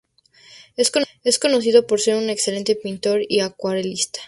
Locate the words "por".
1.85-2.01